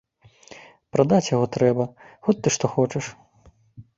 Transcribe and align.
Прадаць 0.95 1.27
яго 1.35 1.45
трэба, 1.57 1.85
хоць 2.27 2.37
ты 2.47 2.53
што 2.55 2.65
хочаш. 2.79 3.05